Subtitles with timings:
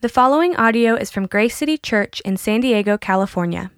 [0.00, 3.72] The following audio is from Grace City Church in San Diego, California.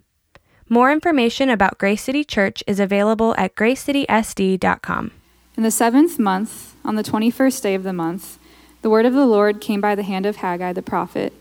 [0.68, 5.12] More information about Grace City Church is available at gracecitysd.com.
[5.56, 8.38] In the seventh month, on the 21st day of the month,
[8.82, 11.32] the word of the Lord came by the hand of Haggai the prophet.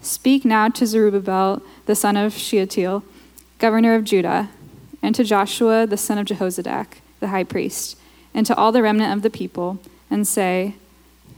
[0.00, 3.04] Speak now to Zerubbabel, the son of Shealtiel,
[3.60, 4.48] governor of Judah,
[5.02, 7.96] and to Joshua, the son of Jehozadak, the high priest,
[8.34, 9.78] and to all the remnant of the people,
[10.10, 10.74] and say,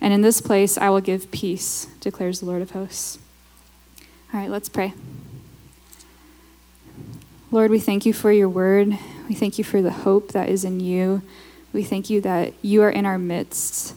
[0.00, 3.18] And in this place I will give peace, declares the Lord of hosts.
[4.32, 4.94] All right, let's pray.
[7.50, 8.96] Lord, we thank you for your word.
[9.28, 11.22] We thank you for the hope that is in you.
[11.72, 13.94] We thank you that you are in our midst,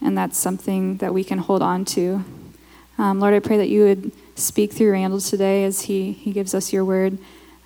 [0.00, 2.24] and that's something that we can hold on to.
[2.98, 6.54] Um, Lord, I pray that you would speak through Randall today as he, he gives
[6.54, 7.18] us your word.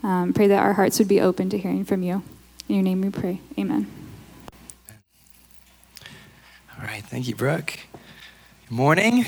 [0.02, 2.22] Um, pray that our hearts would be open to hearing from you.
[2.68, 3.40] In your name we pray.
[3.58, 4.01] Amen.
[6.82, 7.78] All right, thank you, Brooke.
[8.68, 9.24] Good morning.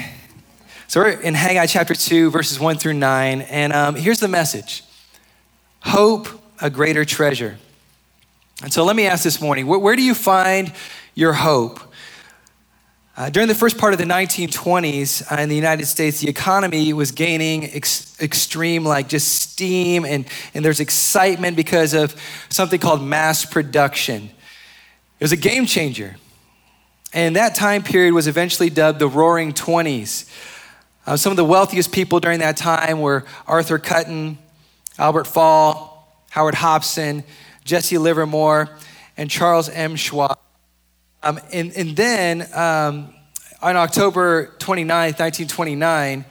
[0.88, 4.82] So we're in Haggai chapter 2, verses 1 through 9, and um, here's the message
[5.78, 6.26] Hope,
[6.60, 7.56] a greater treasure.
[8.60, 10.72] And so let me ask this morning where, where do you find
[11.14, 11.78] your hope?
[13.16, 16.92] Uh, during the first part of the 1920s uh, in the United States, the economy
[16.92, 23.00] was gaining ex- extreme, like just steam, and, and there's excitement because of something called
[23.00, 24.24] mass production.
[24.24, 26.16] It was a game changer.
[27.14, 30.28] And that time period was eventually dubbed the Roaring Twenties.
[31.06, 34.36] Uh, some of the wealthiest people during that time were Arthur Cutten,
[34.98, 37.22] Albert Fall, Howard Hopson,
[37.64, 38.68] Jesse Livermore,
[39.16, 39.94] and Charles M.
[39.94, 40.36] Schwab.
[41.22, 43.14] Um, and, and, then um,
[43.62, 46.24] on October 29, 1929,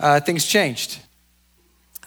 [0.00, 1.00] uh, things changed.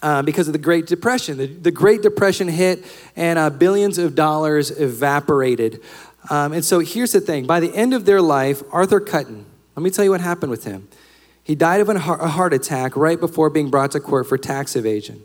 [0.03, 1.38] Uh, because of the Great Depression.
[1.38, 2.85] The, the Great Depression hit,
[3.16, 5.81] and uh, billions of dollars evaporated.
[6.29, 9.45] Um, and so here's the thing by the end of their life, Arthur Cutten,
[9.75, 10.88] let me tell you what happened with him.
[11.43, 15.23] He died of a heart attack right before being brought to court for tax evasion.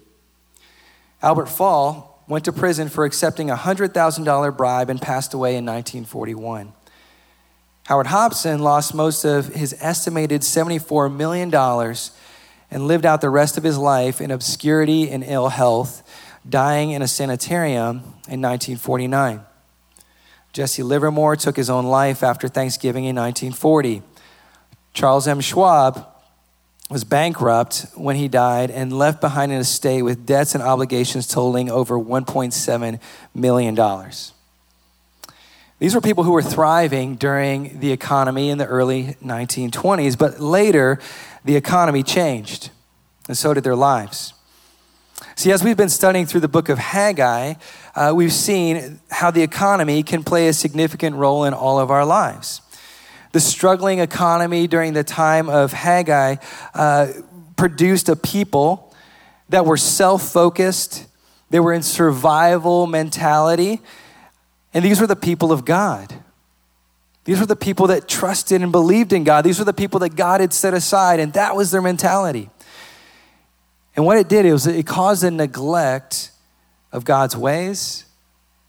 [1.20, 6.72] Albert Fall went to prison for accepting a $100,000 bribe and passed away in 1941.
[7.86, 11.52] Howard Hopson lost most of his estimated $74 million
[12.70, 16.08] and lived out the rest of his life in obscurity and ill health,
[16.48, 17.96] dying in a sanitarium
[18.28, 19.40] in 1949.
[20.52, 24.02] Jesse Livermore took his own life after Thanksgiving in 1940.
[24.92, 25.40] Charles M.
[25.40, 26.06] Schwab
[26.90, 31.70] was bankrupt when he died and left behind an estate with debts and obligations totaling
[31.70, 33.00] over $1.7
[33.34, 34.10] million.
[35.78, 41.00] These were people who were thriving during the economy in the early 1920s, but later
[41.46, 42.70] the economy changed,
[43.26, 44.34] and so did their lives.
[45.34, 47.54] See, as we've been studying through the book of Haggai,
[47.94, 52.04] uh, we've seen how the economy can play a significant role in all of our
[52.04, 52.60] lives.
[53.32, 56.36] The struggling economy during the time of Haggai
[56.74, 57.08] uh,
[57.56, 58.94] produced a people
[59.48, 61.06] that were self focused,
[61.50, 63.80] they were in survival mentality,
[64.74, 66.14] and these were the people of God.
[67.24, 69.42] These were the people that trusted and believed in God.
[69.42, 72.50] These were the people that God had set aside, and that was their mentality.
[73.94, 76.30] And what it did it was it caused a neglect
[76.92, 78.04] of God's ways,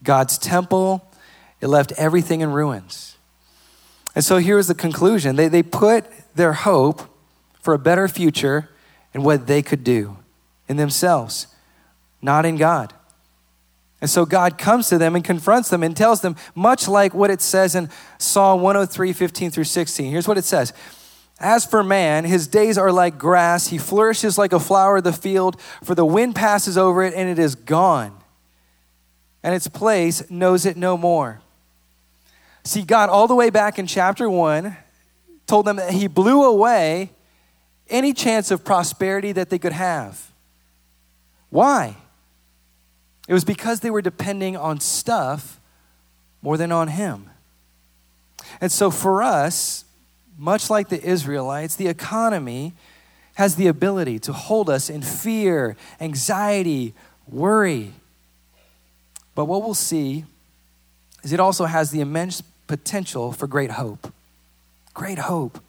[0.03, 1.09] God's temple.
[1.61, 3.17] It left everything in ruins.
[4.15, 6.05] And so here was the conclusion they, they put
[6.35, 7.01] their hope
[7.61, 8.69] for a better future
[9.13, 10.17] in what they could do
[10.67, 11.47] in themselves,
[12.21, 12.93] not in God.
[14.01, 17.31] And so God comes to them and confronts them and tells them, much like what
[17.31, 20.11] it says in Psalm 103, 15 through 16.
[20.11, 20.73] Here's what it says
[21.39, 23.67] as for man, his days are like grass.
[23.67, 27.29] He flourishes like a flower of the field, for the wind passes over it and
[27.29, 28.17] it is gone.
[29.43, 31.41] And its place knows it no more.
[32.63, 34.77] See, God, all the way back in chapter 1,
[35.47, 37.11] told them that He blew away
[37.89, 40.31] any chance of prosperity that they could have.
[41.49, 41.97] Why?
[43.27, 45.59] It was because they were depending on stuff
[46.41, 47.29] more than on Him.
[48.61, 49.83] And so for us,
[50.37, 52.73] much like the Israelites, the economy
[53.35, 56.93] has the ability to hold us in fear, anxiety,
[57.27, 57.93] worry.
[59.35, 60.25] But what we'll see
[61.23, 64.13] is it also has the immense potential for great hope.
[64.93, 65.59] Great hope.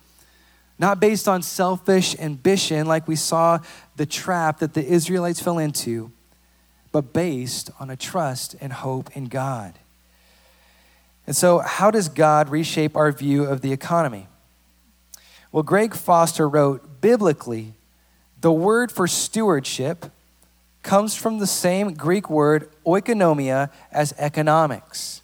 [0.78, 3.61] Not based on selfish ambition, like we saw
[3.96, 6.11] the trap that the Israelites fell into,
[6.93, 9.78] but based on a trust and hope in God.
[11.26, 14.26] And so, how does God reshape our view of the economy?
[15.54, 17.74] Well, Greg Foster wrote biblically,
[18.40, 20.06] the word for stewardship
[20.82, 25.22] comes from the same Greek word oikonomia as economics.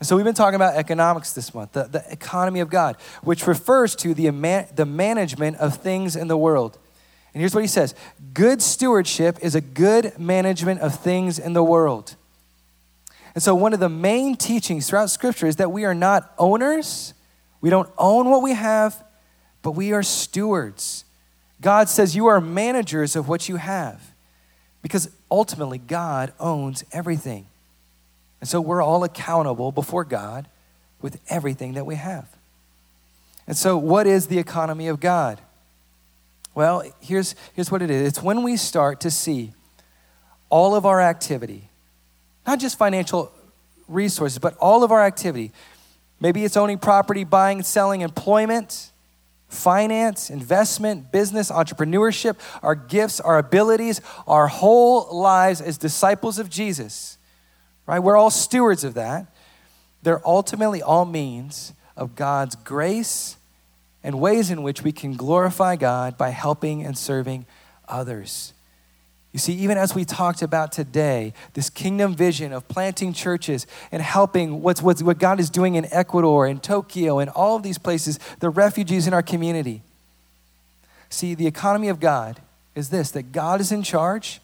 [0.00, 2.94] So we've been talking about economics this month, the, the economy of God,
[3.24, 4.28] which refers to the,
[4.76, 6.78] the management of things in the world.
[7.32, 7.96] And here's what he says
[8.32, 12.14] Good stewardship is a good management of things in the world.
[13.34, 17.12] And so, one of the main teachings throughout Scripture is that we are not owners,
[17.60, 19.03] we don't own what we have,
[19.64, 21.06] but we are stewards.
[21.62, 24.12] God says you are managers of what you have
[24.82, 27.46] because ultimately God owns everything.
[28.40, 30.46] And so we're all accountable before God
[31.00, 32.28] with everything that we have.
[33.46, 35.40] And so, what is the economy of God?
[36.54, 39.52] Well, here's, here's what it is it's when we start to see
[40.50, 41.70] all of our activity,
[42.46, 43.32] not just financial
[43.88, 45.52] resources, but all of our activity.
[46.20, 48.90] Maybe it's owning property, buying, selling, employment,
[49.54, 57.18] finance, investment, business, entrepreneurship, our gifts, our abilities, our whole lives as disciples of Jesus
[57.86, 57.98] right?
[57.98, 59.26] We're all stewards of that.
[60.02, 63.36] They're ultimately all means of God's grace
[64.02, 67.46] and ways in which we can glorify God by helping and serving
[67.88, 68.52] others.
[69.34, 74.00] You see, even as we talked about today, this kingdom vision of planting churches and
[74.00, 77.76] helping what's, what's, what God is doing in Ecuador and Tokyo and all of these
[77.76, 79.82] places, the refugees in our community.
[81.10, 82.40] See, the economy of God
[82.76, 84.40] is this that God is in charge.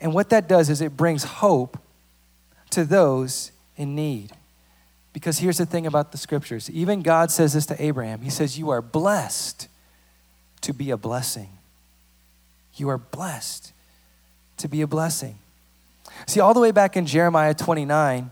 [0.00, 1.76] And what that does is it brings hope
[2.70, 4.30] to those in need.
[5.12, 8.56] Because here's the thing about the scriptures even God says this to Abraham He says,
[8.56, 9.66] You are blessed
[10.60, 11.48] to be a blessing.
[12.76, 13.72] You are blessed
[14.60, 15.38] to be a blessing.
[16.26, 18.30] See, all the way back in Jeremiah 29,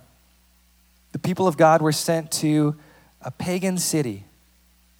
[1.13, 2.77] the people of God were sent to
[3.23, 4.25] a pagan city,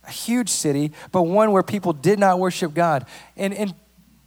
[0.07, 3.07] a huge city, but one where people did not worship God.
[3.37, 3.75] And, and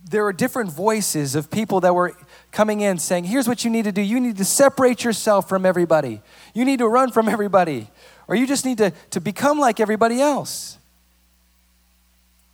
[0.09, 2.15] there were different voices of people that were
[2.51, 4.01] coming in saying, Here's what you need to do.
[4.01, 6.21] You need to separate yourself from everybody.
[6.53, 7.89] You need to run from everybody.
[8.27, 10.77] Or you just need to, to become like everybody else.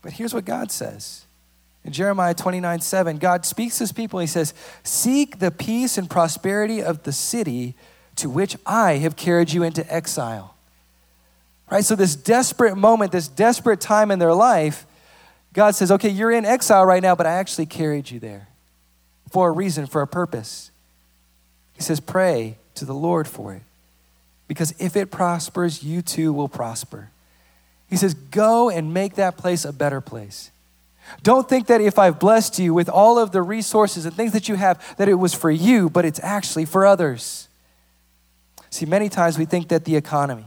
[0.01, 1.26] But here's what God says.
[1.87, 4.19] In Jeremiah 29 7, God speaks to his people.
[4.19, 4.53] He says,
[4.83, 7.75] Seek the peace and prosperity of the city
[8.17, 10.53] to which I have carried you into exile.
[11.71, 11.85] Right?
[11.85, 14.85] So, this desperate moment, this desperate time in their life,
[15.53, 18.49] God says, Okay, you're in exile right now, but I actually carried you there
[19.31, 20.71] for a reason, for a purpose.
[21.73, 23.61] He says, Pray to the Lord for it.
[24.49, 27.11] Because if it prospers, you too will prosper.
[27.89, 30.51] He says, Go and make that place a better place.
[31.23, 34.49] Don't think that if I've blessed you with all of the resources and things that
[34.49, 37.47] you have, that it was for you, but it's actually for others.
[38.69, 40.45] See, many times we think that the economy,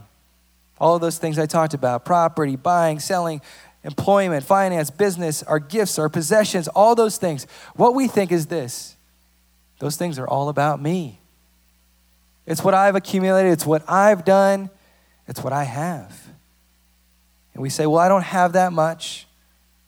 [0.79, 3.41] all of those things I talked about property, buying, selling,
[3.83, 7.47] employment, finance, business, our gifts, our possessions, all those things.
[7.75, 8.95] What we think is this
[9.79, 11.19] those things are all about me.
[12.45, 14.69] It's what I've accumulated, it's what I've done,
[15.27, 16.27] it's what I have.
[17.53, 19.27] And we say, well, I don't have that much,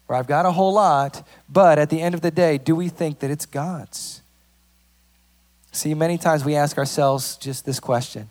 [0.07, 2.89] or I've got a whole lot, but at the end of the day, do we
[2.89, 4.21] think that it's God's?
[5.71, 8.29] See, many times we ask ourselves just this question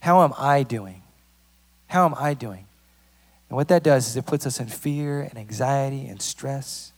[0.00, 1.02] How am I doing?
[1.86, 2.66] How am I doing?
[3.48, 6.92] And what that does is it puts us in fear and anxiety and stress.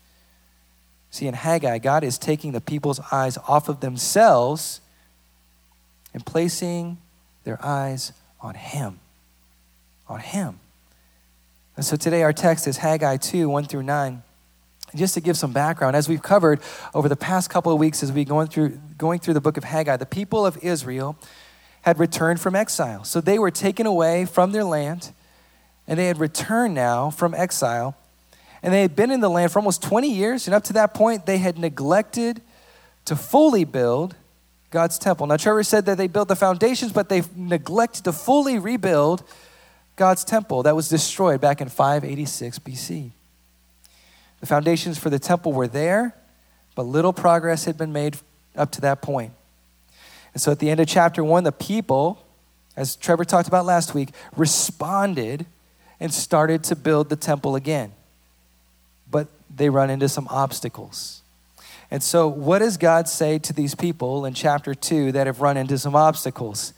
[1.11, 4.81] See, in Haggai, God is taking the people's eyes off of themselves
[6.15, 6.99] and placing
[7.45, 9.01] their eyes on Him.
[10.09, 10.59] On Him.
[11.77, 14.23] And so today our text is Haggai 2 1 through 9.
[14.91, 16.61] And just to give some background, as we've covered
[16.95, 19.65] over the past couple of weeks as we've going through, going through the book of
[19.65, 21.17] Haggai, the people of Israel
[21.83, 23.05] had returned from exile.
[23.05, 25.13] So they were taken away from their land
[25.89, 27.97] and they had returned now from exile.
[28.63, 30.47] And they had been in the land for almost 20 years.
[30.47, 32.41] And up to that point, they had neglected
[33.07, 34.15] to fully build
[34.71, 35.27] God's temple.
[35.27, 39.25] Now, Trevor said that they built the foundations, but they neglected to fully rebuild
[40.03, 43.13] God's temple that was destroyed back in 586 BC.
[44.41, 46.13] The foundations for the temple were there,
[46.75, 48.17] but little progress had been made
[48.57, 49.33] up to that point.
[50.33, 52.21] And so at the end of chapter one, the people,
[52.77, 55.47] as Trevor talked about last week, responded
[56.01, 57.93] and started to build the temple again.
[59.09, 61.23] But they run into some obstacles.
[61.93, 65.57] And so, what does God say to these people in chapter 2 that have run
[65.57, 66.73] into some obstacles?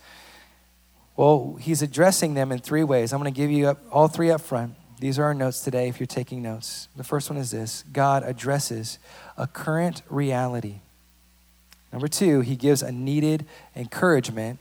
[1.16, 3.12] Well, He's addressing them in three ways.
[3.12, 4.74] I'm going to give you all three up front.
[5.00, 6.88] These are our notes today if you're taking notes.
[6.96, 8.98] The first one is this God addresses
[9.36, 10.76] a current reality.
[11.92, 14.58] Number two, He gives a needed encouragement.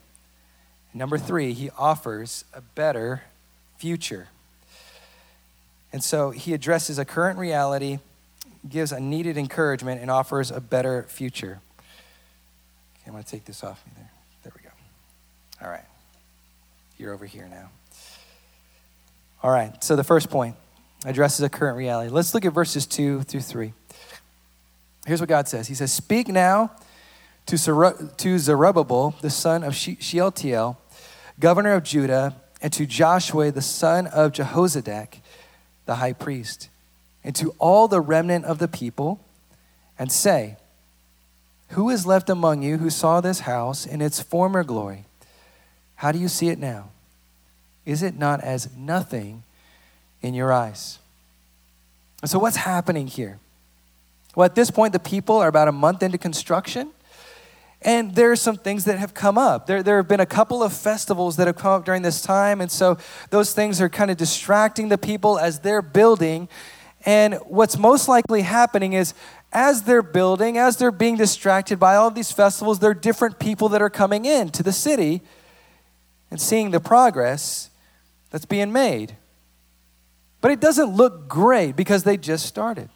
[0.94, 3.24] number three, He offers a better
[3.78, 4.28] future.
[5.92, 8.00] And so, He addresses a current reality
[8.70, 11.60] gives a needed encouragement and offers a better future.
[11.80, 14.12] Okay, I'm going to take this off me there.
[14.44, 14.70] There we go.
[15.62, 15.84] All right.
[17.04, 17.70] You're over here now.
[19.44, 19.84] All right.
[19.84, 20.56] So the first point
[21.04, 22.10] addresses a current reality.
[22.10, 23.74] Let's look at verses 2 through 3.
[25.06, 26.72] Here's what God says He says, Speak now
[27.48, 30.80] to, Zerubbabel, the son of Shealtiel,
[31.42, 35.18] governor of Judah, and to Joshua, the son of Jehozadak,
[35.86, 36.70] the high priest
[37.22, 39.20] and to all the remnant of the people,
[40.00, 40.56] and say,
[41.70, 45.04] Who is left among you who saw this house in its former glory?
[45.96, 46.90] How do you see it now?
[47.86, 49.44] Is it not as nothing
[50.22, 51.00] in your eyes?
[52.22, 53.40] And so, what's happening here?
[54.36, 56.92] Well, at this point, the people are about a month into construction.
[57.86, 59.68] And there are some things that have come up.
[59.68, 62.62] There, there have been a couple of festivals that have come up during this time.
[62.62, 62.98] And so
[63.30, 66.48] those things are kind of distracting the people as they're building.
[67.06, 69.14] And what's most likely happening is
[69.52, 73.38] as they're building, as they're being distracted by all of these festivals, there are different
[73.38, 75.22] people that are coming in to the city
[76.32, 77.70] and seeing the progress
[78.34, 79.16] that's being made.
[80.42, 82.90] But it doesn't look great because they just started.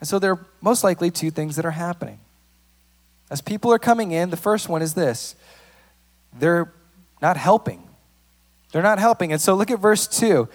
[0.00, 2.18] And so there are most likely two things that are happening.
[3.30, 5.36] As people are coming in, the first one is this
[6.38, 6.72] they're
[7.20, 7.86] not helping.
[8.72, 9.30] They're not helping.
[9.30, 10.48] And so look at verse 2.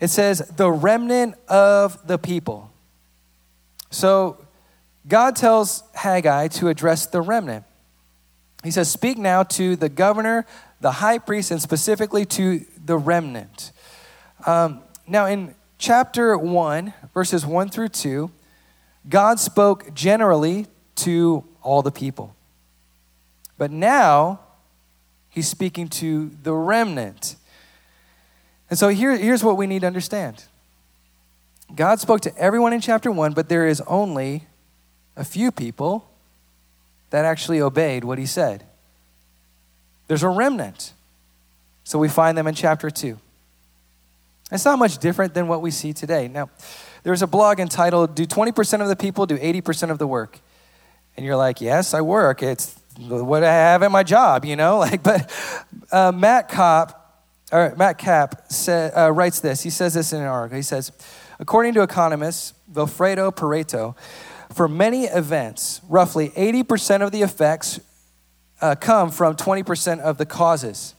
[0.00, 2.70] It says, the remnant of the people.
[3.90, 4.44] So
[5.06, 7.64] God tells Haggai to address the remnant.
[8.64, 10.44] He says, Speak now to the governor,
[10.80, 13.72] the high priest, and specifically to the remnant.
[14.46, 18.30] Um, now, in chapter 1, verses 1 through 2,
[19.08, 20.66] God spoke generally
[20.96, 22.34] to all the people.
[23.58, 24.40] But now,
[25.30, 27.36] he's speaking to the remnant.
[28.68, 30.44] And so here, here's what we need to understand
[31.74, 34.44] God spoke to everyone in chapter 1, but there is only
[35.16, 36.08] a few people
[37.10, 38.65] that actually obeyed what he said.
[40.06, 40.92] There's a remnant.
[41.84, 43.18] So we find them in chapter 2.
[44.52, 46.28] It's not much different than what we see today.
[46.28, 46.50] Now,
[47.02, 50.38] there's a blog entitled, Do 20% of the people do 80% of the work?
[51.16, 52.42] And you're like, Yes, I work.
[52.42, 54.78] It's what I have in my job, you know?
[54.86, 55.30] Like, but
[55.92, 57.06] uh, Matt Kopp
[57.52, 59.62] or Matt Kapp uh, writes this.
[59.62, 60.56] He says this in an article.
[60.56, 60.92] He says,
[61.38, 63.96] according to economist Vilfredo Pareto,
[64.52, 67.80] for many events, roughly 80% of the effects
[68.60, 70.94] uh, come from 20% of the causes.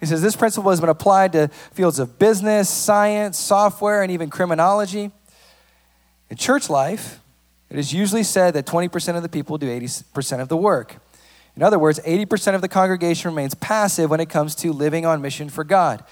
[0.00, 4.28] He says this principle has been applied to fields of business, science, software, and even
[4.28, 5.10] criminology.
[6.30, 7.20] In church life,
[7.70, 10.96] it is usually said that 20% of the people do 80% of the work.
[11.56, 15.22] In other words, 80% of the congregation remains passive when it comes to living on
[15.22, 16.04] mission for God.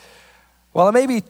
[0.72, 1.22] While it may be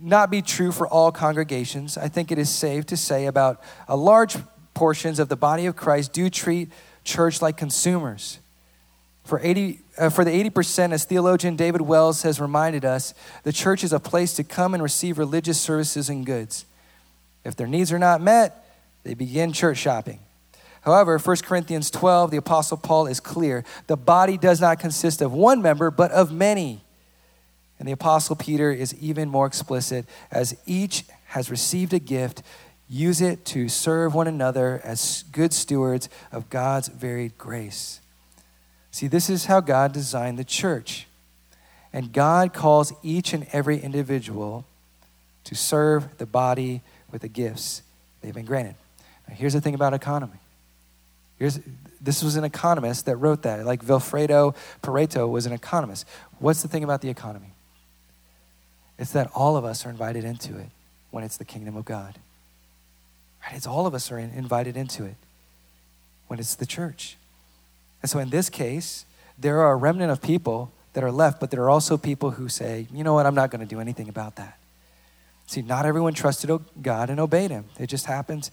[0.00, 3.96] not be true for all congregations, I think it is safe to say about a
[3.96, 4.36] large
[4.72, 6.70] portions of the body of Christ do treat
[7.02, 8.38] church like consumers.
[9.28, 13.84] For, 80, uh, for the 80%, as theologian David Wells has reminded us, the church
[13.84, 16.64] is a place to come and receive religious services and goods.
[17.44, 18.64] If their needs are not met,
[19.04, 20.20] they begin church shopping.
[20.80, 23.66] However, 1 Corinthians 12, the Apostle Paul is clear.
[23.86, 26.80] The body does not consist of one member, but of many.
[27.78, 32.40] And the Apostle Peter is even more explicit as each has received a gift,
[32.88, 38.00] use it to serve one another as good stewards of God's varied grace.
[38.90, 41.06] See, this is how God designed the church.
[41.92, 44.64] And God calls each and every individual
[45.44, 47.82] to serve the body with the gifts
[48.20, 48.74] they've been granted.
[49.26, 50.38] Now, here's the thing about economy
[51.38, 51.60] Here's,
[52.00, 53.64] this was an economist that wrote that.
[53.64, 56.06] Like Vilfredo Pareto was an economist.
[56.38, 57.52] What's the thing about the economy?
[58.98, 60.68] It's that all of us are invited into it
[61.10, 62.18] when it's the kingdom of God.
[63.44, 63.54] Right?
[63.54, 65.14] It's all of us are in, invited into it
[66.26, 67.16] when it's the church.
[68.02, 69.04] And so in this case,
[69.38, 72.48] there are a remnant of people that are left, but there are also people who
[72.48, 74.58] say, you know what, I'm not going to do anything about that.
[75.46, 76.50] See, not everyone trusted
[76.82, 77.64] God and obeyed him.
[77.78, 78.50] It just happens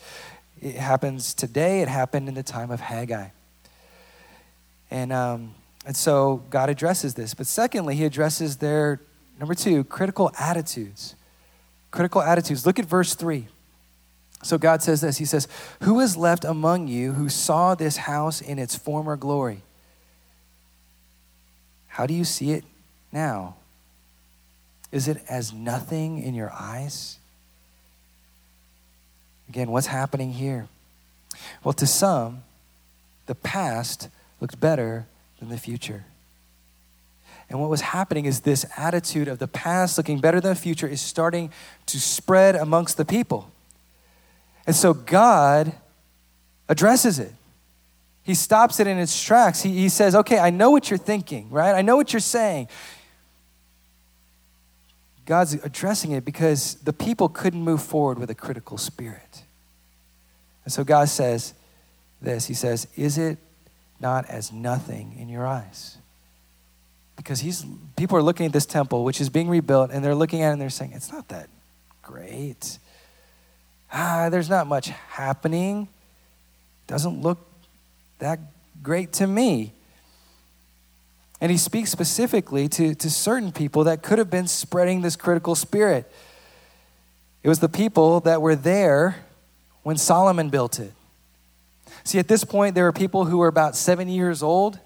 [0.61, 3.29] It happens today, it happened in the time of Haggai.
[4.89, 5.53] And, um,
[5.85, 7.33] and so God addresses this.
[7.33, 9.01] But secondly, he addresses their,
[9.39, 11.15] number two, critical attitudes.
[11.91, 12.65] Critical attitudes.
[12.65, 13.47] Look at verse 3.
[14.45, 15.47] So God says this He says,
[15.81, 19.63] Who is left among you who saw this house in its former glory?
[21.87, 22.63] How do you see it
[23.11, 23.55] now?
[24.91, 27.17] Is it as nothing in your eyes?
[29.49, 30.67] Again, what's happening here?
[31.63, 32.43] Well, to some,
[33.25, 34.09] the past
[34.39, 35.07] looks better
[35.39, 36.05] than the future.
[37.49, 40.87] And what was happening is this attitude of the past looking better than the future
[40.87, 41.51] is starting
[41.87, 43.51] to spread amongst the people.
[44.67, 45.74] And so God
[46.67, 47.34] addresses it.
[48.24, 49.62] He stops it in its tracks.
[49.62, 51.75] He, he says, Okay, I know what you're thinking, right?
[51.75, 52.67] I know what you're saying.
[55.25, 59.43] God's addressing it because the people couldn't move forward with a critical spirit.
[60.63, 61.53] And so God says
[62.22, 63.38] this He says, Is it
[64.00, 65.98] not as nothing in your eyes?
[67.15, 70.41] Because he's, people are looking at this temple, which is being rebuilt, and they're looking
[70.41, 71.48] at it and they're saying, It's not that
[72.01, 72.79] great.
[73.91, 75.87] Ah, there's not much happening.
[76.87, 77.39] Doesn't look
[78.19, 78.39] that
[78.83, 79.73] great to me.
[81.41, 85.55] And he speaks specifically to, to certain people that could have been spreading this critical
[85.55, 86.11] spirit.
[87.43, 89.17] It was the people that were there
[89.83, 90.93] when Solomon built it.
[92.03, 94.79] See, at this point, there were people who were about seven years old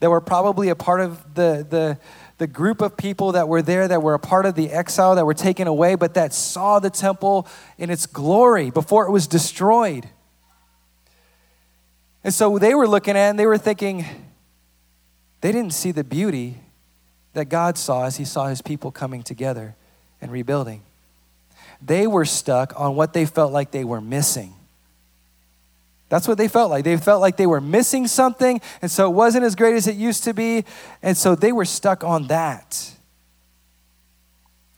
[0.00, 1.98] that were probably a part of the, the,
[2.40, 5.26] the group of people that were there that were a part of the exile that
[5.26, 10.08] were taken away, but that saw the temple in its glory before it was destroyed.
[12.24, 14.06] And so they were looking at and they were thinking,
[15.42, 16.56] they didn't see the beauty
[17.34, 19.76] that God saw as He saw His people coming together
[20.22, 20.80] and rebuilding.
[21.82, 24.54] They were stuck on what they felt like they were missing.
[26.10, 26.84] That's what they felt like.
[26.84, 29.94] They felt like they were missing something, and so it wasn't as great as it
[29.94, 30.64] used to be,
[31.02, 32.90] and so they were stuck on that.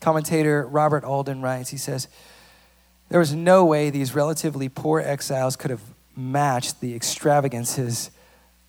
[0.00, 2.06] Commentator Robert Alden writes, he says,
[3.08, 5.80] There was no way these relatively poor exiles could have
[6.14, 8.10] matched the extravagances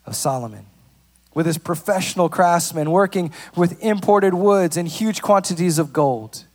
[0.06, 0.66] of Solomon
[1.34, 6.46] with his professional craftsmen working with imported woods and huge quantities of gold.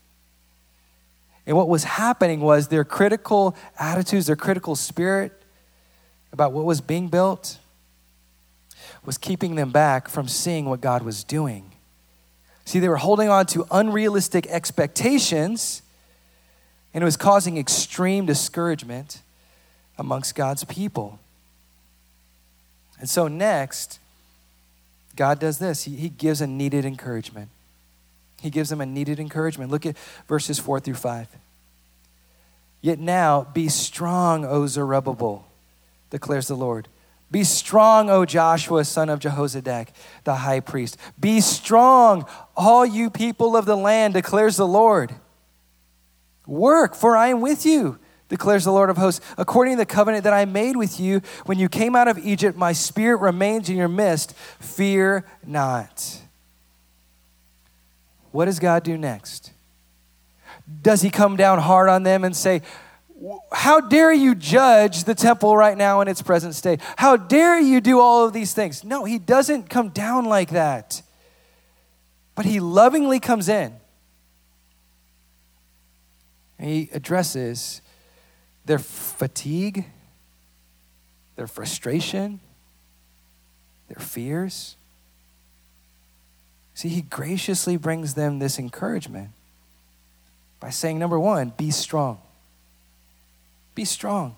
[1.47, 5.38] And what was happening was their critical attitudes, their critical spirit
[6.33, 7.59] about what was being built
[9.05, 11.73] was keeping them back from seeing what God was doing.
[12.65, 15.81] See, they were holding on to unrealistic expectations,
[16.93, 19.23] and it was causing extreme discouragement
[19.97, 21.19] amongst God's people.
[23.01, 23.99] And so, next,
[25.17, 27.49] God does this He, he gives a needed encouragement.
[28.41, 29.71] He gives them a needed encouragement.
[29.71, 29.97] Look at
[30.29, 31.29] verses 4 through 5.
[32.81, 35.48] Yet now be strong, O Zerubbabel,
[36.11, 36.89] declares the Lord.
[37.31, 39.89] Be strong, O Joshua, son of Jehozadak,
[40.25, 40.97] the high priest.
[41.21, 45.15] Be strong, all you people of the land, declares the Lord.
[46.47, 49.25] Work, for I am with you declares the Lord of hosts.
[49.37, 52.57] According to the covenant that I made with you when you came out of Egypt,
[52.57, 54.35] my spirit remains in your midst.
[54.61, 56.21] Fear not.
[58.31, 59.53] What does God do next?
[60.83, 62.63] Does he come down hard on them and say,
[63.53, 66.81] How dare you judge the temple right now in its present state?
[66.97, 68.85] How dare you do all of these things?
[68.85, 71.03] No, he doesn't come down like that.
[72.35, 73.75] But he lovingly comes in.
[76.59, 77.83] And he addresses
[78.65, 79.87] their fatigue,
[81.35, 82.39] their frustration,
[83.89, 84.77] their fears.
[86.75, 89.31] See, he graciously brings them this encouragement
[90.61, 92.21] by saying, number one, be strong.
[93.79, 94.35] Be strong.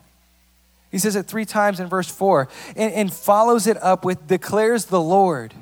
[0.91, 4.85] He says it three times in verse four and, and follows it up with declares
[4.85, 5.55] the Lord.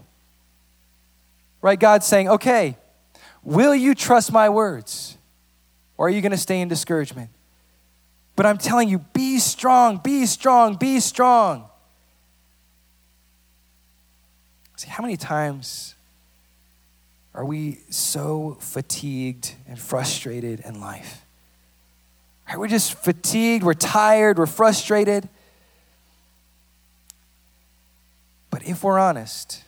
[1.62, 1.80] Right?
[1.80, 2.76] God's saying, okay,
[3.42, 5.18] will you trust my words?
[5.96, 7.30] Or are you going to stay in discouragement?
[8.36, 11.64] But I'm telling you, be strong, be strong, be strong.
[14.76, 15.96] See, how many times
[17.34, 21.24] are we so fatigued and frustrated in life?
[22.50, 25.30] Right, we're just fatigued, we're tired, we're frustrated.
[28.50, 29.64] But if we're honest,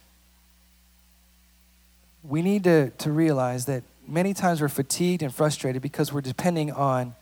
[2.24, 6.72] we need to, to realize that many times we're fatigued and frustrated because we're depending
[6.72, 7.14] on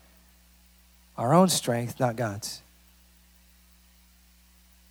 [1.18, 2.62] our own strength, not God's.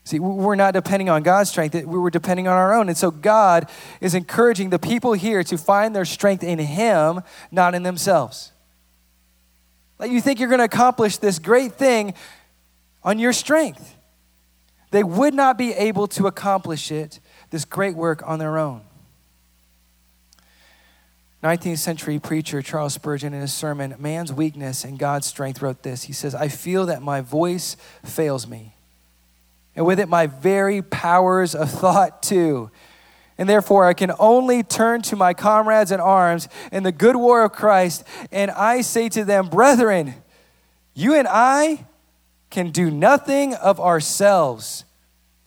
[0.05, 2.89] See, we're not depending on God's strength, we were depending on our own.
[2.89, 3.71] And so God
[4.03, 8.53] is encouraging the people here to find their strength in Him, not in themselves.
[9.99, 12.15] Like you think you're going to accomplish this great thing
[13.03, 13.97] on your strength.
[14.91, 18.83] They would not be able to accomplish it, this great work, on their own.
[21.43, 26.05] 19th century preacher Charles Spurgeon, in his sermon, Man's Weakness and God's Strength, wrote this.
[26.05, 28.75] He says, I feel that my voice fails me,
[29.77, 32.71] and with it, my very powers of thought, too.
[33.39, 37.45] And therefore, I can only turn to my comrades in arms in the good war
[37.45, 40.15] of Christ, and I say to them, Brethren,
[40.93, 41.87] you and I
[42.51, 44.85] can do nothing of ourselves.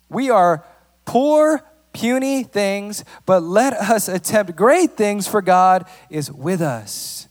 [0.10, 0.63] We are
[1.04, 7.27] poor, puny things, but let us attempt great things, for God is with us.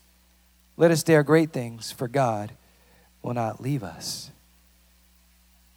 [0.76, 2.52] Let us dare great things, for God
[3.22, 4.30] will not leave us.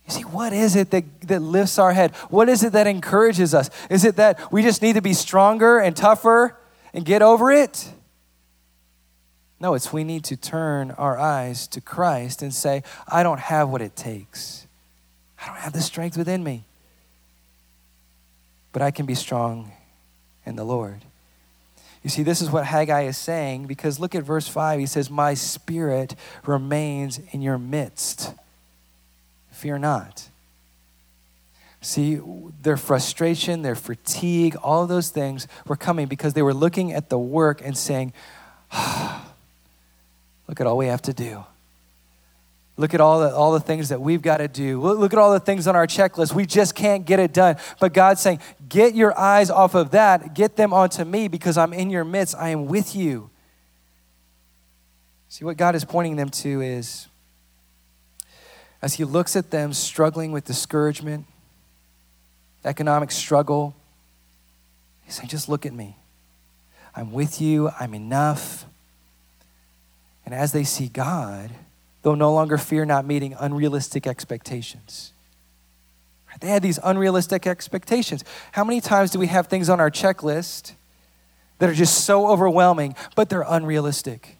[0.05, 2.11] You see, what is it that, that lifts our head?
[2.29, 3.69] What is it that encourages us?
[3.89, 6.57] Is it that we just need to be stronger and tougher
[6.93, 7.89] and get over it?
[9.59, 13.69] No, it's we need to turn our eyes to Christ and say, I don't have
[13.69, 14.67] what it takes.
[15.41, 16.65] I don't have the strength within me.
[18.73, 19.71] But I can be strong
[20.45, 21.01] in the Lord.
[22.03, 24.81] You see, this is what Haggai is saying because look at verse 5.
[24.81, 28.33] He says, My spirit remains in your midst.
[29.53, 30.29] Fear not.
[31.81, 32.19] See,
[32.61, 37.19] their frustration, their fatigue, all those things were coming because they were looking at the
[37.19, 38.13] work and saying,
[38.71, 39.29] ah,
[40.47, 41.43] Look at all we have to do.
[42.75, 44.81] Look at all the, all the things that we've got to do.
[44.81, 46.33] Look at all the things on our checklist.
[46.33, 47.57] We just can't get it done.
[47.79, 51.71] But God's saying, get your eyes off of that, get them onto me because I'm
[51.71, 52.35] in your midst.
[52.35, 53.29] I am with you.
[55.29, 57.07] See, what God is pointing them to is
[58.83, 61.25] as He looks at them struggling with discouragement,
[62.65, 63.73] economic struggle,
[65.05, 65.97] He's saying, just look at me.
[66.95, 67.69] I'm with you.
[67.79, 68.65] I'm enough.
[70.25, 71.49] And as they see God,
[72.01, 75.11] they'll no longer fear not meeting unrealistic expectations.
[76.39, 78.23] They had these unrealistic expectations.
[78.53, 80.73] How many times do we have things on our checklist
[81.59, 84.37] that are just so overwhelming, but they're unrealistic?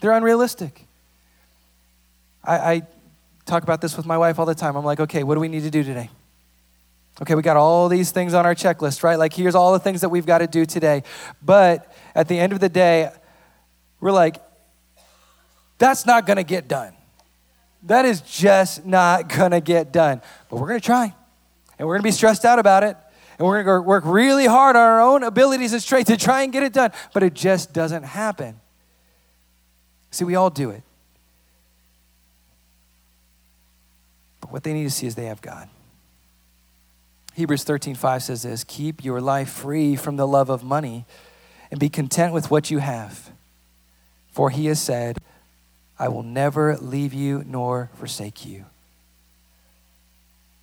[0.00, 0.86] They're unrealistic.
[2.42, 2.82] I, I
[3.48, 4.76] talk about this with my wife all the time.
[4.76, 6.10] I'm like, okay, what do we need to do today?
[7.20, 9.18] Okay, we got all these things on our checklist, right?
[9.18, 11.02] Like, here's all the things that we've got to do today.
[11.42, 13.10] But at the end of the day,
[14.00, 14.36] we're like,
[15.78, 16.92] that's not going to get done.
[17.84, 20.20] That is just not going to get done.
[20.48, 21.14] But we're going to try.
[21.78, 22.96] And we're going to be stressed out about it.
[23.38, 26.42] And we're going to work really hard on our own abilities and strength to try
[26.42, 26.92] and get it done.
[27.12, 28.60] But it just doesn't happen.
[30.10, 30.82] See, we all do it.
[34.50, 35.68] What they need to see is they have God.
[37.34, 41.04] Hebrews 13, 5 says this Keep your life free from the love of money
[41.70, 43.30] and be content with what you have.
[44.32, 45.18] For he has said,
[45.98, 48.64] I will never leave you nor forsake you.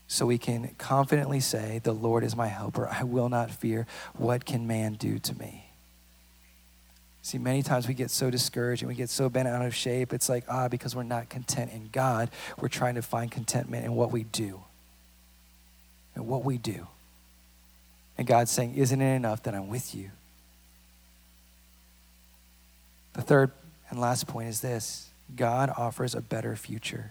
[0.08, 2.88] So we can confidently say, The Lord is my helper.
[2.88, 3.86] I will not fear.
[4.14, 5.65] What can man do to me?
[7.26, 10.14] See, many times we get so discouraged and we get so bent out of shape.
[10.14, 13.96] It's like, ah, because we're not content in God, we're trying to find contentment in
[13.96, 14.62] what we do.
[16.14, 16.86] And what we do.
[18.20, 20.12] And God's saying, Isn't it enough that I'm with you?
[23.14, 23.50] The third
[23.90, 27.10] and last point is this God offers a better future.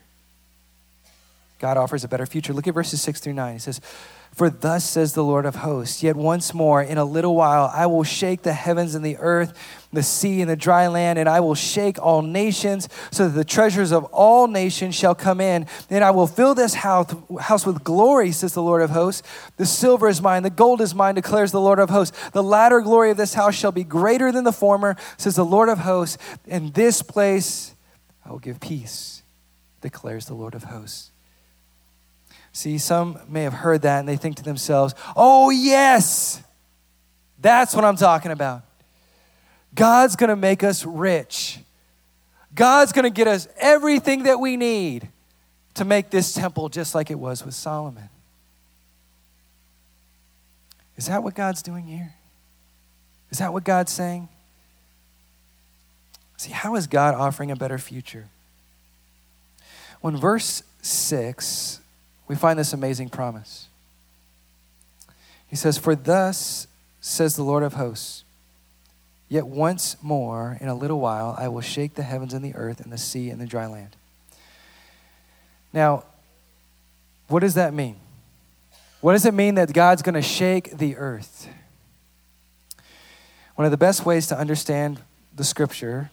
[1.59, 2.53] God offers a better future.
[2.53, 3.55] Look at verses 6 through 9.
[3.55, 3.81] He says,
[4.35, 7.87] For thus says the Lord of hosts, yet once more, in a little while, I
[7.87, 9.57] will shake the heavens and the earth,
[9.93, 13.45] the sea and the dry land, and I will shake all nations, so that the
[13.45, 15.69] treasures of all nations shall come in.
[15.89, 19.23] And I will fill this house, house with glory, says the Lord of hosts.
[19.57, 22.31] The silver is mine, the gold is mine, declares the Lord of hosts.
[22.31, 25.69] The latter glory of this house shall be greater than the former, says the Lord
[25.69, 26.19] of hosts.
[26.45, 27.73] In this place
[28.27, 29.23] I will give peace,
[29.81, 31.13] declares the Lord of hosts.
[32.55, 36.41] See, some may have heard that and they think to themselves, oh, yes,
[37.41, 38.63] that's what I'm talking about.
[39.75, 41.59] God's gonna make us rich.
[42.55, 45.09] God's gonna get us everything that we need
[45.75, 48.09] to make this temple just like it was with Solomon.
[50.97, 52.15] Is that what God's doing here?
[53.31, 54.29] Is that what God's saying?
[56.37, 58.29] See, how is God offering a better future?
[60.01, 61.81] When verse 6,
[62.27, 63.69] we find this amazing promise.
[65.47, 66.67] He says, For thus
[67.01, 68.25] says the Lord of hosts,
[69.29, 72.81] yet once more, in a little while, I will shake the heavens and the earth
[72.81, 73.97] and the sea and the dry land.
[75.73, 76.05] Now,
[77.29, 77.97] what does that mean?
[79.01, 81.49] What does it mean that God's going to shake the earth?
[83.55, 85.01] One of the best ways to understand
[85.37, 86.11] the scripture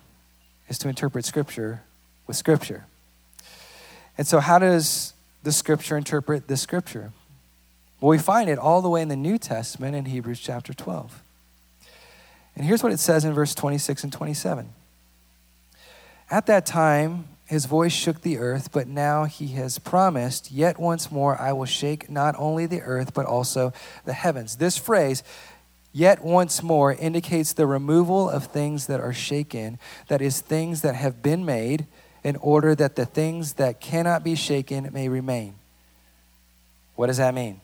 [0.71, 1.81] is to interpret Scripture
[2.27, 2.85] with Scripture.
[4.17, 7.11] And so, how does the scripture interpret this scripture?
[7.99, 11.21] Well, we find it all the way in the New Testament in Hebrews chapter 12.
[12.55, 14.69] And here's what it says in verse 26 and 27.
[16.29, 21.11] At that time, his voice shook the earth, but now he has promised, Yet once
[21.11, 23.73] more I will shake not only the earth, but also
[24.05, 24.55] the heavens.
[24.55, 25.21] This phrase,
[25.91, 30.95] yet once more, indicates the removal of things that are shaken, that is, things that
[30.95, 31.87] have been made,
[32.23, 35.55] in order that the things that cannot be shaken may remain.
[36.95, 37.59] What does that mean?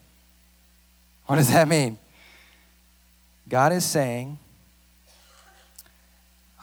[1.27, 1.97] What does that mean?
[3.47, 4.39] God is saying,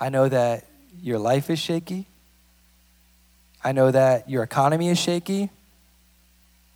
[0.00, 0.64] I know that
[1.02, 2.06] your life is shaky.
[3.62, 5.50] I know that your economy is shaky.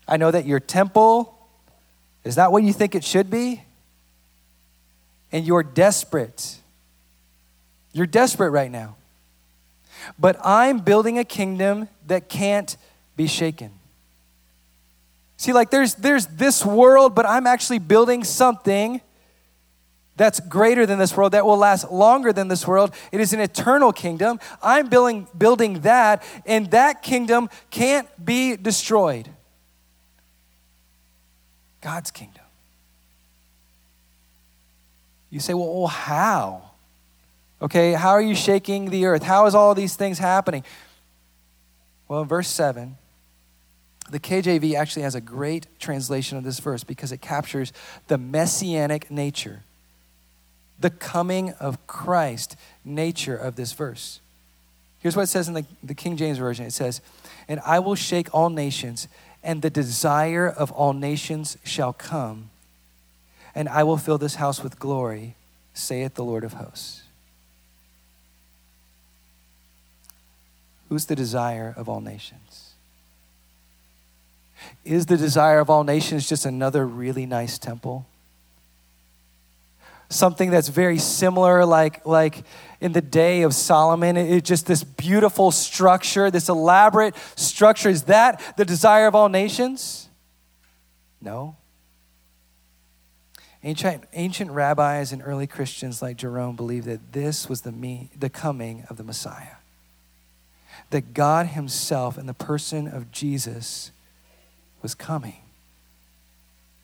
[0.07, 1.37] I know that your temple
[2.25, 3.63] is not what you think it should be.
[5.33, 6.57] And you're desperate.
[7.93, 8.97] You're desperate right now.
[10.19, 12.77] But I'm building a kingdom that can't
[13.17, 13.73] be shaken.
[15.37, 19.01] See, like there's, there's this world, but I'm actually building something
[20.17, 22.93] that's greater than this world, that will last longer than this world.
[23.13, 24.41] It is an eternal kingdom.
[24.61, 29.31] I'm building, building that, and that kingdom can't be destroyed.
[31.81, 32.43] God's kingdom.
[35.31, 36.68] You say, well, well, how?
[37.61, 39.23] Okay, how are you shaking the earth?
[39.23, 40.63] How is all these things happening?
[42.07, 42.97] Well, in verse 7,
[44.11, 47.73] the KJV actually has a great translation of this verse because it captures
[48.07, 49.63] the messianic nature,
[50.79, 54.21] the coming of Christ nature of this verse.
[55.01, 57.01] Here's what it says in the, the King James Version it says,
[57.49, 59.09] And I will shake all nations,
[59.43, 62.51] and the desire of all nations shall come,
[63.55, 65.35] and I will fill this house with glory,
[65.75, 67.03] saith the Lord of hosts.
[70.89, 72.73] Who's the desire of all nations?
[74.85, 78.07] Is the desire of all nations just another really nice temple?
[80.09, 82.43] Something that's very similar, like, like
[82.81, 87.91] in the day of Solomon, it, just this beautiful structure, this elaborate structure.
[87.91, 90.09] Is that the desire of all nations?
[91.21, 91.57] No.
[93.63, 98.31] Ancient, ancient rabbis and early Christians like Jerome believed that this was the, me, the
[98.31, 99.58] coming of the Messiah
[100.91, 103.91] that God Himself, in the person of Jesus,
[104.83, 105.37] was coming.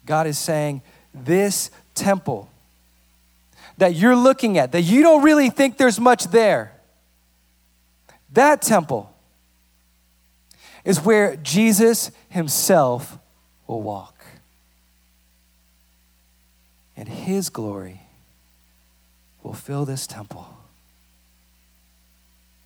[0.06, 0.82] God is saying,
[1.14, 2.48] This temple
[3.78, 6.72] that you're looking at, that you don't really think there's much there,
[8.32, 9.10] that temple
[10.84, 13.18] is where Jesus Himself
[13.66, 14.24] will walk.
[16.96, 18.02] And His glory
[19.42, 20.46] will fill this temple.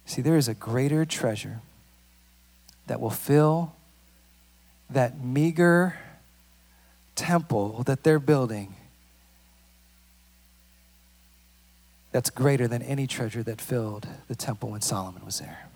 [0.08, 1.60] See, there is a greater treasure
[2.86, 3.74] that will fill
[4.88, 5.96] that meager
[7.14, 8.74] temple that they're building
[12.10, 15.68] that's greater than any treasure that filled the temple when Solomon was there.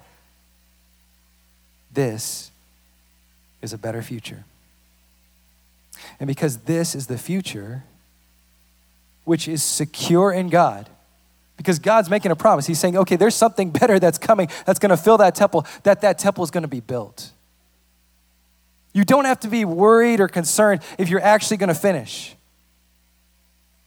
[1.92, 2.51] This
[3.61, 4.45] is a better future.
[6.18, 7.85] And because this is the future,
[9.27, 10.88] which is secure in God,
[11.62, 12.66] because God's making a promise.
[12.66, 16.01] He's saying, okay, there's something better that's coming that's going to fill that temple, that
[16.01, 17.33] that temple is going to be built.
[18.92, 22.37] You don't have to be worried or concerned if you're actually going to finish.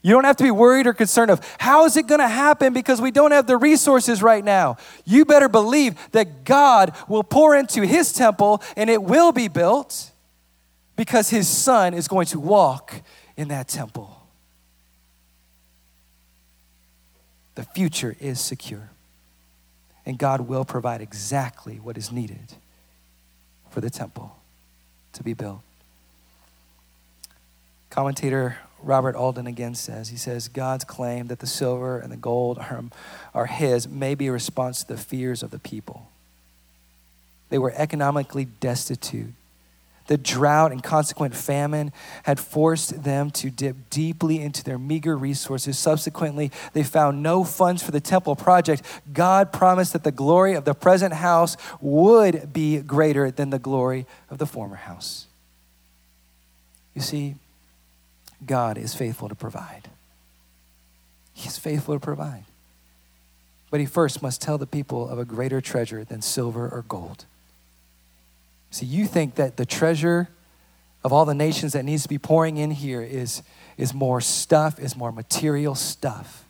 [0.01, 2.73] You don't have to be worried or concerned of how is it going to happen
[2.73, 4.77] because we don't have the resources right now.
[5.03, 10.11] You better believe that God will pour into his temple and it will be built
[10.95, 13.01] because his son is going to walk
[13.35, 14.14] in that temple.
[17.55, 18.89] The future is secure.
[20.05, 22.53] And God will provide exactly what is needed
[23.71, 24.37] for the temple
[25.13, 25.61] to be built.
[27.89, 32.59] Commentator Robert Alden again says, he says, God's claim that the silver and the gold
[32.59, 32.83] are,
[33.33, 36.11] are his may be a response to the fears of the people.
[37.49, 39.33] They were economically destitute
[40.07, 41.91] the drought and consequent famine
[42.23, 45.77] had forced them to dip deeply into their meager resources.
[45.77, 48.83] Subsequently, they found no funds for the temple project.
[49.11, 54.05] God promised that the glory of the present house would be greater than the glory
[54.29, 55.27] of the former house.
[56.93, 57.35] You see,
[58.45, 59.89] God is faithful to provide.
[61.33, 62.45] He's faithful to provide.
[63.71, 67.25] But he first must tell the people of a greater treasure than silver or gold.
[68.75, 70.27] See, you think that the treasure
[71.01, 73.41] of all the nations that needs to be pouring in here is,
[73.77, 76.43] is more stuff, is more material stuff.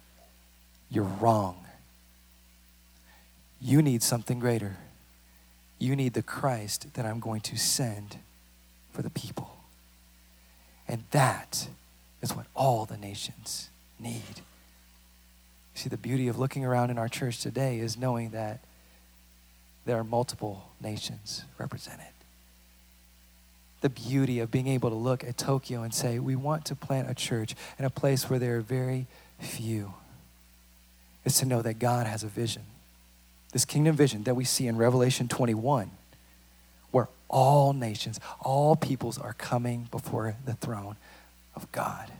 [0.90, 1.64] You're wrong.
[3.62, 4.78] You need something greater.
[5.78, 8.18] You need the Christ that I'm going to send
[8.92, 9.58] for the people.
[10.88, 11.68] And that
[12.24, 14.42] is what all the nations need.
[15.76, 18.62] See, the beauty of looking around in our church today is knowing that
[19.86, 22.15] there are multiple nations represented.
[23.82, 27.10] The beauty of being able to look at Tokyo and say, we want to plant
[27.10, 29.08] a church in a place where there are very
[29.40, 29.94] few,
[31.24, 32.64] is to know that God has a vision.
[33.52, 35.92] This kingdom vision that we see in Revelation 21,
[36.92, 40.96] where all nations, all peoples are coming before the throne
[41.56, 42.12] of God.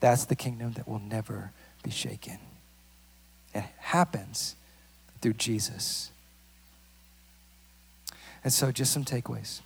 [0.00, 1.52] That's the kingdom that will never
[1.82, 2.38] be shaken.
[3.54, 4.54] It happens
[5.20, 6.10] through Jesus.
[8.44, 9.60] And so, just some takeaways.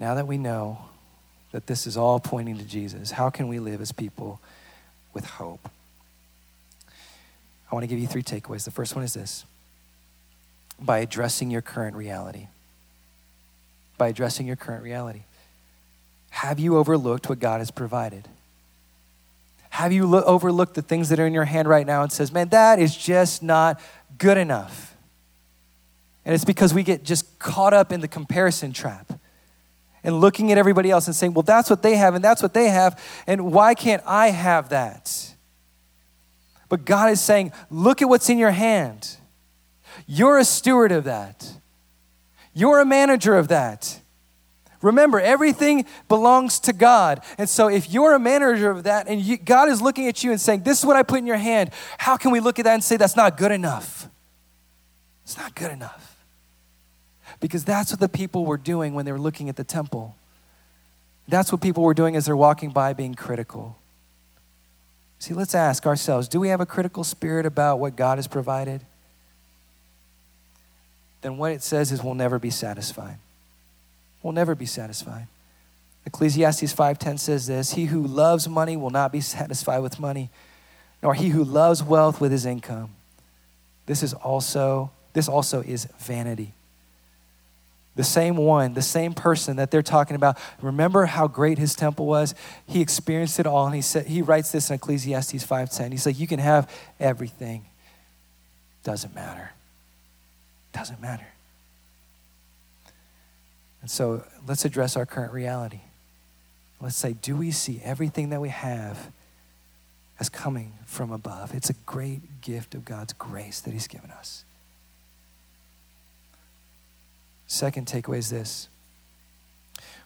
[0.00, 0.78] Now that we know
[1.52, 4.40] that this is all pointing to Jesus, how can we live as people
[5.12, 5.68] with hope?
[7.70, 8.64] I want to give you three takeaways.
[8.64, 9.44] The first one is this
[10.80, 12.46] by addressing your current reality.
[13.96, 15.22] By addressing your current reality.
[16.30, 18.28] Have you overlooked what God has provided?
[19.70, 22.32] Have you lo- overlooked the things that are in your hand right now and says,
[22.32, 23.80] man, that is just not
[24.18, 24.96] good enough?
[26.24, 29.07] And it's because we get just caught up in the comparison trap
[30.08, 32.54] and looking at everybody else and saying, well, that's what they have and that's what
[32.54, 35.34] they have, and why can't I have that?
[36.70, 39.18] But God is saying, look at what's in your hand.
[40.06, 41.52] You're a steward of that,
[42.54, 44.00] you're a manager of that.
[44.80, 47.20] Remember, everything belongs to God.
[47.36, 50.30] And so, if you're a manager of that and you, God is looking at you
[50.30, 52.64] and saying, This is what I put in your hand, how can we look at
[52.64, 54.08] that and say, That's not good enough?
[55.24, 56.07] It's not good enough.
[57.40, 60.16] Because that's what the people were doing when they were looking at the temple.
[61.28, 63.76] That's what people were doing as they're walking by, being critical.
[65.18, 68.82] See, let's ask ourselves do we have a critical spirit about what God has provided?
[71.20, 73.18] Then what it says is we'll never be satisfied
[74.22, 75.26] We'll never be satisfied.
[76.06, 80.30] Ecclesiastes 5:10 says this, he who loves money will not be satisfied with money,
[81.02, 82.90] nor he who loves wealth with his income.
[83.86, 86.52] This is also this also is vanity.
[87.98, 90.38] The same one, the same person that they're talking about.
[90.62, 92.32] Remember how great his temple was?
[92.64, 95.90] He experienced it all and he said he writes this in Ecclesiastes 5:10.
[95.90, 97.64] He's like you can have everything.
[98.84, 99.50] Doesn't matter.
[100.72, 101.26] Doesn't matter.
[103.82, 105.80] And so let's address our current reality.
[106.80, 109.10] Let's say, do we see everything that we have
[110.20, 111.52] as coming from above?
[111.52, 114.44] It's a great gift of God's grace that He's given us.
[117.48, 118.68] Second takeaway is this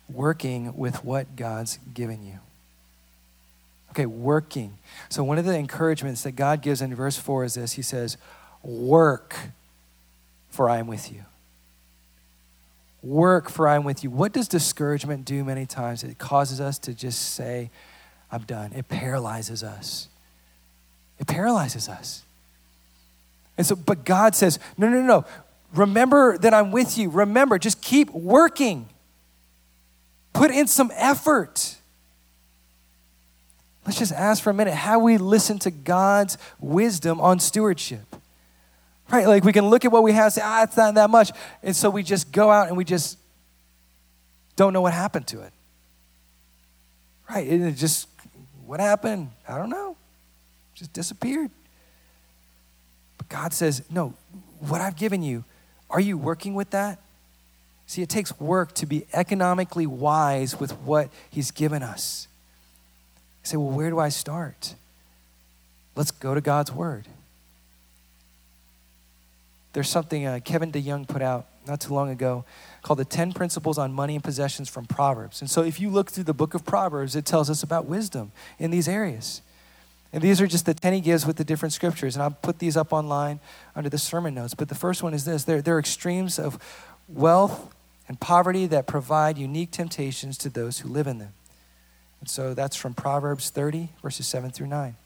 [0.09, 2.39] working with what God's given you.
[3.91, 4.79] Okay, working.
[5.11, 8.17] So, one of the encouragements that God gives in verse 4 is this He says,
[8.63, 9.37] Work,
[10.49, 11.25] for I am with you
[13.03, 14.11] work for I'm with you.
[14.11, 16.05] What does discouragement do many times?
[16.05, 17.71] It causes us to just say,
[18.31, 18.73] I'm done.
[18.73, 20.09] It paralyzes us.
[21.19, 22.23] It paralyzes us.
[23.59, 25.25] And so, but God says, no, no, no.
[25.75, 27.09] Remember that I'm with you.
[27.11, 28.89] Remember, just keep working.
[30.33, 31.77] Put in some effort.
[33.87, 38.17] Let's just ask for a minute how we listen to God's wisdom on stewardship.
[39.11, 39.27] Right?
[39.27, 41.33] Like we can look at what we have and say, ah, it's not that much.
[41.63, 43.19] And so we just go out and we just
[44.57, 45.53] don't know what happened to it.
[47.29, 47.47] Right?
[47.47, 48.09] It just,
[48.65, 49.31] what happened?
[49.49, 49.97] I don't know.
[50.75, 51.51] Just disappeared.
[53.19, 54.15] But God says, no,
[54.61, 55.45] what I've given you,
[55.93, 56.99] are you working with that?
[57.87, 62.27] See, it takes work to be economically wise with what He's given us.
[63.45, 64.75] You say, well, where do I start?
[65.95, 67.07] Let's go to God's Word.
[69.75, 72.45] There's something uh, Kevin DeYoung put out not too long ago
[72.83, 75.41] called the 10 Principles on Money and Possessions from Proverbs.
[75.41, 78.33] And so if you look through the book of Proverbs, it tells us about wisdom
[78.59, 79.41] in these areas.
[80.13, 82.17] And these are just the 10 he gives with the different scriptures.
[82.17, 83.41] And I'll put these up online
[83.75, 84.55] under the sermon notes.
[84.55, 86.59] But the first one is this there, there are extremes of
[87.09, 87.75] wealth
[88.09, 91.33] and poverty that provide unique temptations to those who live in them.
[92.21, 94.97] And so that's from Proverbs 30, verses 7 through 9.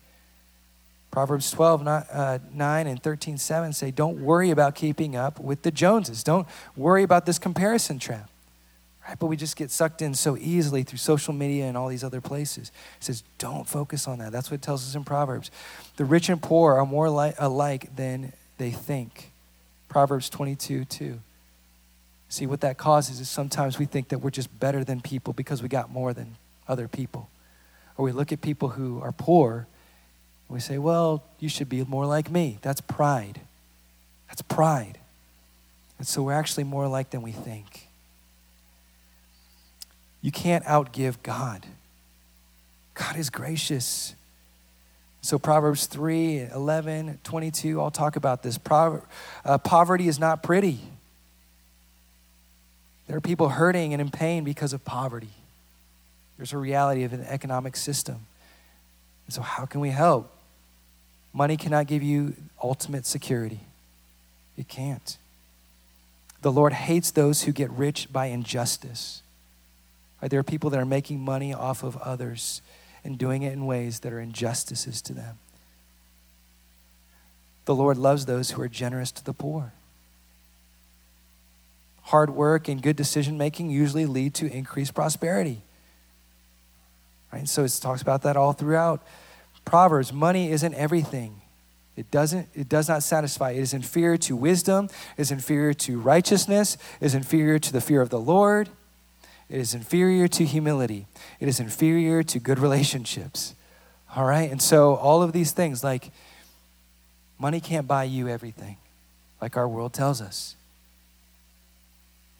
[1.10, 5.62] Proverbs 12, not, uh, 9 and 13, 7 say, Don't worry about keeping up with
[5.62, 6.22] the Joneses.
[6.22, 8.28] Don't worry about this comparison trap.
[9.06, 9.18] Right?
[9.18, 12.20] But we just get sucked in so easily through social media and all these other
[12.20, 12.72] places.
[12.98, 14.32] It says, Don't focus on that.
[14.32, 15.50] That's what it tells us in Proverbs.
[15.96, 19.30] The rich and poor are more li- alike than they think.
[19.88, 21.20] Proverbs 22, 2.
[22.28, 25.62] See, what that causes is sometimes we think that we're just better than people because
[25.62, 26.36] we got more than
[26.66, 27.28] other people.
[27.96, 29.68] Or we look at people who are poor
[30.48, 32.58] we say, well, you should be more like me.
[32.62, 33.40] That's pride.
[34.28, 34.98] That's pride.
[35.98, 37.85] And so we're actually more alike than we think.
[40.26, 41.64] You can't outgive God.
[42.94, 44.16] God is gracious.
[45.20, 48.58] So Proverbs 3, 11, 22, I'll talk about this.
[48.68, 50.80] Uh, poverty is not pretty.
[53.06, 55.30] There are people hurting and in pain because of poverty.
[56.38, 58.26] There's a reality of an economic system.
[59.28, 60.28] So, how can we help?
[61.32, 63.60] Money cannot give you ultimate security,
[64.58, 65.18] it can't.
[66.42, 69.22] The Lord hates those who get rich by injustice.
[70.20, 70.30] Right?
[70.30, 72.62] There are people that are making money off of others
[73.04, 75.38] and doing it in ways that are injustices to them.
[77.66, 79.72] The Lord loves those who are generous to the poor.
[82.02, 85.62] Hard work and good decision making usually lead to increased prosperity.
[87.32, 87.48] Right?
[87.48, 89.04] So it talks about that all throughout
[89.64, 90.12] Proverbs.
[90.12, 91.40] Money isn't everything.
[91.96, 93.52] It doesn't, it does not satisfy.
[93.52, 98.10] It is inferior to wisdom, is inferior to righteousness, is inferior to the fear of
[98.10, 98.68] the Lord,
[99.48, 101.06] it is inferior to humility,
[101.40, 103.54] it is inferior to good relationships.
[104.14, 104.50] All right?
[104.50, 106.10] And so all of these things, like
[107.38, 108.76] money can't buy you everything,
[109.40, 110.56] like our world tells us.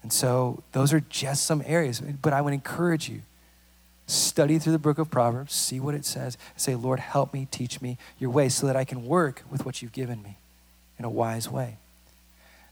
[0.01, 1.99] And so those are just some areas.
[1.99, 3.21] But I would encourage you
[4.05, 7.47] study through the book of Proverbs, see what it says, and say, Lord, help me,
[7.51, 10.37] teach me your ways so that I can work with what you've given me
[10.97, 11.77] in a wise way.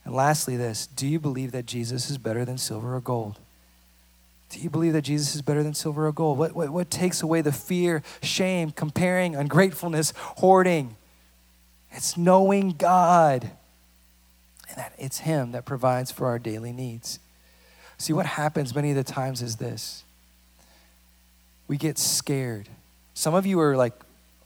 [0.06, 3.40] And lastly, this do you believe that Jesus is better than silver or gold?
[4.50, 6.38] Do you believe that Jesus is better than silver or gold?
[6.38, 10.96] What, what, what takes away the fear, shame, comparing, ungratefulness, hoarding?
[11.92, 13.50] It's knowing God
[14.70, 17.20] and that it's Him that provides for our daily needs.
[17.98, 20.04] See, what happens many of the times is this
[21.68, 22.70] we get scared.
[23.14, 23.94] Some of you are like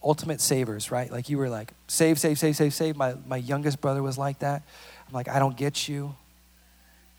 [0.03, 1.11] ultimate savers, right?
[1.11, 2.95] Like you were like, save, save, save, save, save.
[2.95, 4.63] My, my youngest brother was like that.
[5.07, 6.15] I'm like, I don't get you.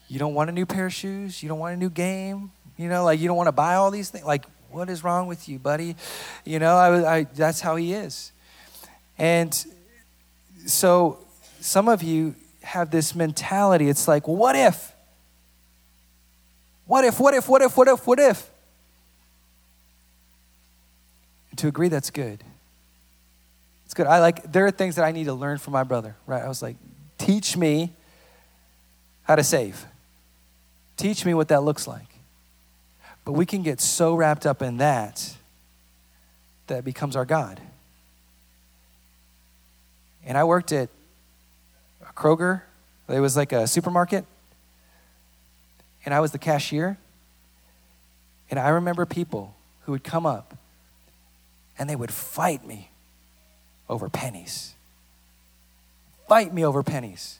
[0.08, 1.42] You don't want a new pair of shoes?
[1.42, 2.50] You don't want a new game?
[2.80, 4.24] You know, like you don't want to buy all these things?
[4.24, 5.96] Like, what is wrong with you, buddy?
[6.46, 8.32] You know, I, I, that's how he is.
[9.18, 9.54] And
[10.64, 11.18] so
[11.60, 13.90] some of you have this mentality.
[13.90, 14.94] It's like, well, what if?
[16.86, 18.50] What if, what if, what if, what if, what if?
[21.50, 22.42] And to agree, that's good.
[23.84, 24.06] It's good.
[24.06, 26.42] I like, there are things that I need to learn from my brother, right?
[26.42, 26.76] I was like,
[27.18, 27.92] teach me
[29.24, 29.84] how to save.
[30.96, 32.09] Teach me what that looks like.
[33.30, 35.36] But we can get so wrapped up in that
[36.66, 37.60] that it becomes our God.
[40.26, 40.88] And I worked at
[42.16, 42.62] Kroger.
[43.08, 44.24] It was like a supermarket.
[46.04, 46.98] And I was the cashier.
[48.50, 49.54] And I remember people
[49.84, 50.56] who would come up
[51.78, 52.90] and they would fight me
[53.88, 54.74] over pennies.
[56.28, 57.38] Fight me over pennies.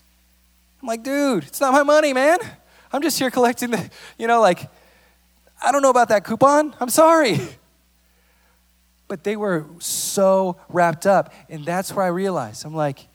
[0.81, 2.39] I'm like, dude, it's not my money, man.
[2.93, 4.69] I'm just here collecting the, you know, like,
[5.61, 6.75] I don't know about that coupon.
[6.79, 7.39] I'm sorry.
[9.07, 11.33] But they were so wrapped up.
[11.49, 13.07] And that's where I realized I'm like,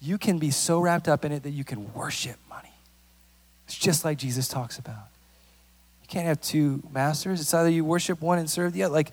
[0.00, 2.72] you can be so wrapped up in it that you can worship money.
[3.66, 5.08] It's just like Jesus talks about.
[6.02, 7.40] You can't have two masters.
[7.40, 8.92] It's either you worship one and serve the other.
[8.92, 9.12] Like,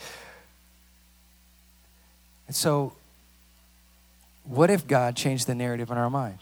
[2.47, 2.93] and so,
[4.43, 6.39] what if God changed the narrative in our mind?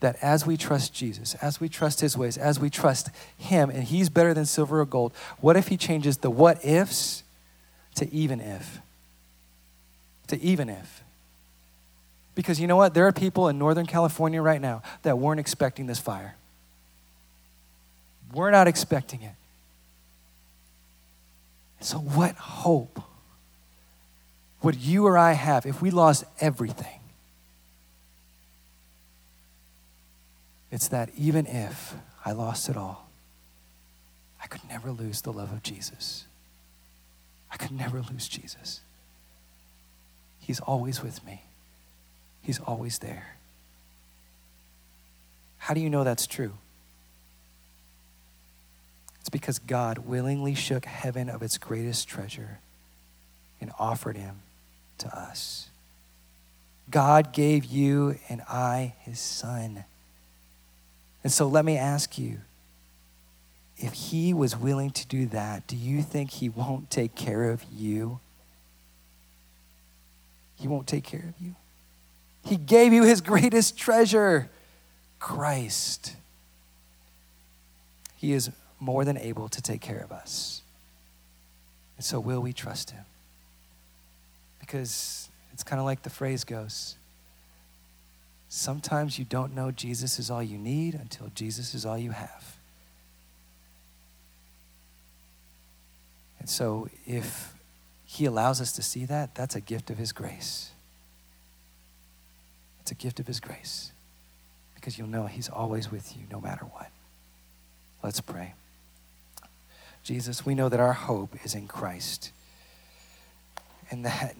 [0.00, 3.84] That as we trust Jesus, as we trust his ways, as we trust him, and
[3.84, 7.22] he's better than silver or gold, what if he changes the what ifs
[7.96, 8.78] to even if?
[10.28, 11.02] To even if.
[12.34, 12.94] Because you know what?
[12.94, 16.36] There are people in Northern California right now that weren't expecting this fire.
[18.32, 19.34] We're not expecting it.
[21.80, 23.02] So, what hope
[24.62, 26.99] would you or I have if we lost everything?
[30.70, 31.94] It's that even if
[32.24, 33.08] I lost it all,
[34.42, 36.26] I could never lose the love of Jesus.
[37.50, 38.80] I could never lose Jesus.
[40.38, 41.42] He's always with me,
[42.42, 43.36] He's always there.
[45.58, 46.54] How do you know that's true?
[49.20, 52.58] It's because God willingly shook heaven of its greatest treasure
[53.60, 54.40] and offered him
[54.98, 55.68] to us.
[56.90, 59.84] God gave you and I his son.
[61.22, 62.38] And so let me ask you
[63.76, 67.64] if he was willing to do that, do you think he won't take care of
[67.72, 68.20] you?
[70.56, 71.54] He won't take care of you.
[72.44, 74.50] He gave you his greatest treasure,
[75.18, 76.16] Christ.
[78.16, 80.62] He is more than able to take care of us.
[81.96, 83.04] And so, will we trust him?
[84.58, 86.96] Because it's kind of like the phrase goes
[88.52, 92.56] Sometimes you don't know Jesus is all you need until Jesus is all you have.
[96.40, 97.54] And so, if
[98.04, 100.72] He allows us to see that, that's a gift of His grace.
[102.82, 103.92] It's a gift of His grace
[104.74, 106.90] because you'll know He's always with you no matter what.
[108.02, 108.54] Let's pray.
[110.02, 112.32] Jesus, we know that our hope is in Christ
[113.92, 114.34] and that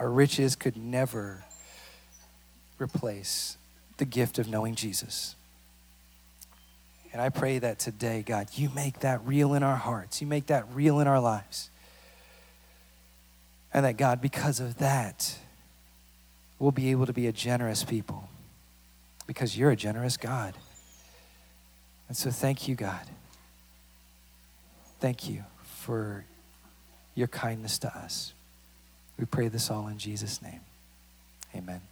[0.00, 1.44] our riches could never
[2.82, 3.56] replace
[3.98, 5.36] the gift of knowing Jesus.
[7.12, 10.20] And I pray that today, God, you make that real in our hearts.
[10.20, 11.70] You make that real in our lives.
[13.74, 15.38] And that, God, because of that,
[16.58, 18.28] we'll be able to be a generous people
[19.26, 20.54] because you're a generous God.
[22.08, 23.06] And so, thank you, God.
[25.00, 26.24] Thank you for
[27.14, 28.32] your kindness to us.
[29.18, 30.60] We pray this all in Jesus' name.
[31.54, 31.91] Amen.